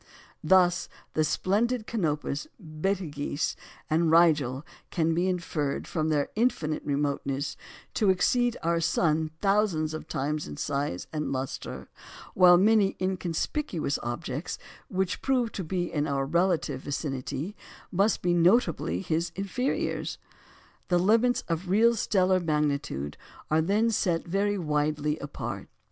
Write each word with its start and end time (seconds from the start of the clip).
Thus, 0.43 0.89
the 1.13 1.23
splendid 1.23 1.85
Canopus, 1.85 2.47
Betelgeux, 2.59 3.55
and 3.87 4.09
Rigel 4.09 4.65
can 4.89 5.13
be 5.13 5.27
inferred, 5.29 5.87
from 5.87 6.09
their 6.09 6.29
indefinite 6.35 6.81
remoteness, 6.83 7.55
to 7.93 8.09
exceed 8.09 8.57
our 8.63 8.79
sun 8.79 9.29
thousands 9.41 9.93
of 9.93 10.07
times 10.07 10.47
in 10.47 10.57
size 10.57 11.05
and 11.13 11.31
lustre; 11.31 11.87
while 12.33 12.57
many 12.57 12.97
inconspicuous 12.99 13.99
objects, 14.01 14.57
which 14.87 15.21
prove 15.21 15.51
to 15.51 15.63
be 15.63 15.93
in 15.93 16.07
our 16.07 16.25
relative 16.25 16.81
vicinity, 16.81 17.55
must 17.91 18.23
be 18.23 18.33
notably 18.33 19.01
his 19.01 19.31
inferiors. 19.35 20.17
The 20.87 20.97
limits 20.97 21.43
of 21.47 21.69
real 21.69 21.93
stellar 21.95 22.39
magnitude 22.39 23.17
are 23.51 23.61
then 23.61 23.91
set 23.91 24.25
very 24.25 24.57
widely 24.57 25.19
apart. 25.19 25.67